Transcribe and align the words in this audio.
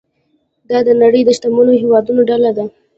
دا 0.69 0.77
د 0.87 0.89
نړۍ 1.01 1.21
د 1.25 1.29
شتمنو 1.37 1.73
هیوادونو 1.81 2.21
ډله 2.29 2.51
ده. 2.57 2.65